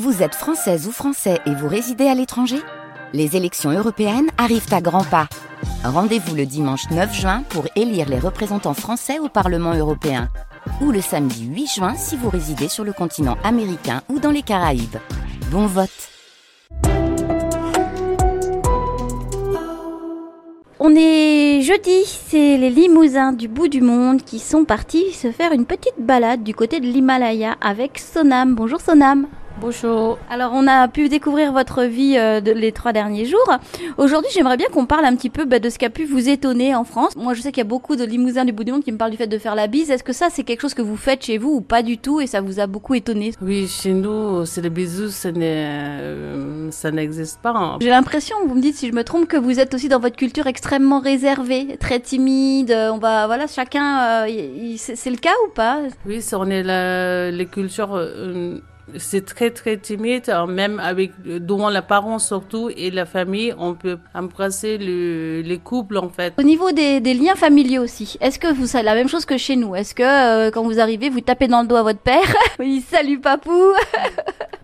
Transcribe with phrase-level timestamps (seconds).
[0.00, 2.56] Vous êtes française ou français et vous résidez à l'étranger?
[3.12, 5.28] Les élections européennes arrivent à grands pas.
[5.84, 10.30] Rendez-vous le dimanche 9 juin pour élire les représentants français au Parlement européen.
[10.80, 14.40] Ou le samedi 8 juin si vous résidez sur le continent américain ou dans les
[14.40, 14.96] Caraïbes.
[15.50, 15.90] Bon vote
[20.80, 25.52] On est jeudi, c'est les limousins du bout du monde qui sont partis se faire
[25.52, 28.54] une petite balade du côté de l'Himalaya avec Sonam.
[28.54, 29.26] Bonjour Sonam.
[29.62, 30.18] Bonjour.
[30.28, 33.48] Alors on a pu découvrir votre vie euh, de, les trois derniers jours.
[33.96, 36.28] Aujourd'hui j'aimerais bien qu'on parle un petit peu bah, de ce qui a pu vous
[36.28, 37.14] étonner en France.
[37.14, 38.98] Moi je sais qu'il y a beaucoup de limousins du bout du monde qui me
[38.98, 39.88] parlent du fait de faire la bise.
[39.92, 42.20] Est-ce que ça c'est quelque chose que vous faites chez vous ou pas du tout
[42.20, 43.32] et ça vous a beaucoup étonné?
[43.40, 47.52] Oui, chez nous, c'est le bisou, ça euh, ça n'existe pas.
[47.54, 47.78] hein.
[47.80, 50.16] J'ai l'impression, vous me dites si je me trompe, que vous êtes aussi dans votre
[50.16, 52.72] culture extrêmement réservée, très timide.
[52.72, 55.78] euh, On va, voilà, chacun, euh, c'est le cas ou pas?
[56.04, 58.58] Oui, c'est- on est la, les cultures, euh,
[58.96, 63.74] c'est très très timide, hein, même avec devant les parents surtout et la famille, on
[63.74, 66.34] peut embrasser le, les couples en fait.
[66.38, 69.36] Au niveau des, des liens familiaux aussi, est-ce que vous c'est la même chose que
[69.36, 69.74] chez nous?
[69.74, 72.22] Est-ce que euh, quand vous arrivez, vous tapez dans le dos à votre père?
[72.58, 73.50] Oui, salut papou!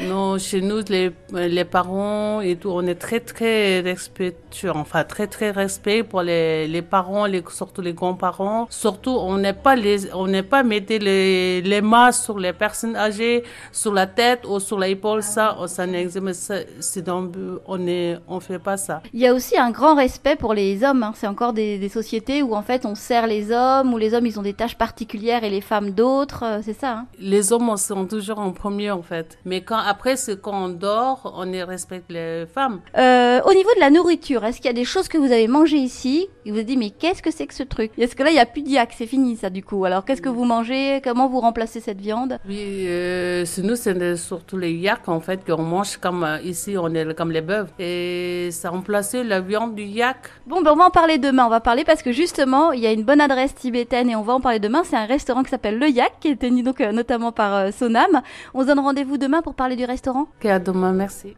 [0.00, 5.26] Non, chez nous, les, les parents et tout, on est très très respectueux, enfin très
[5.26, 8.66] très respect pour les, les parents, les, surtout les grands-parents.
[8.70, 12.96] Surtout, on n'est pas les, on n'est pas mettre les, les mains sur les personnes
[12.96, 17.30] âgées, sur la tête ou sur l'épaule, ça, oh, ça n'existe, mais ça, c'est dans,
[17.66, 19.02] on est, on fait pas ça.
[19.12, 21.02] Il y a aussi un grand respect pour les hommes.
[21.02, 21.12] hein.
[21.14, 24.26] C'est encore des, des sociétés où en fait on sert les hommes, où les hommes
[24.26, 26.44] ils ont des tâches particulières et les femmes d'autres.
[26.44, 26.92] euh, C'est ça.
[26.92, 27.06] hein.
[27.18, 29.38] Les hommes, on sont toujours en premier, en fait.
[29.44, 32.80] Mais quand, après, c'est quand on dort, on y respecte les femmes.
[32.96, 35.48] Euh, au niveau de la nourriture, est-ce qu'il y a des choses que vous avez
[35.48, 37.92] mangées ici et vous vous dites mais qu'est-ce que c'est que ce truc?
[37.98, 39.84] Est-ce que là il y a plus de yak, c'est fini ça du coup?
[39.84, 41.00] Alors qu'est-ce que vous mangez?
[41.02, 42.38] Comment vous remplacez cette viande?
[42.48, 46.92] Oui, euh, nous, c'est surtout les yaks, en fait, qu'on mange comme euh, ici, on
[46.94, 47.66] est comme les bœufs.
[47.78, 50.30] Et ça remplaçait la viande du yak.
[50.46, 51.46] Bon, ben on va en parler demain.
[51.46, 54.22] On va parler parce que justement, il y a une bonne adresse tibétaine et on
[54.22, 54.82] va en parler demain.
[54.84, 58.22] C'est un restaurant qui s'appelle Le Yak, qui est tenu donc euh, notamment par Sonam.
[58.54, 60.26] On se donne rendez-vous demain pour parler du restaurant?
[60.38, 61.30] Ok, à demain, merci traversée.